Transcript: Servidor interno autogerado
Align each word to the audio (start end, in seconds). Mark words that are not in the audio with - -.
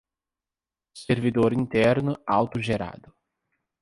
Servidor 0.95 1.51
interno 1.53 2.19
autogerado 2.27 3.15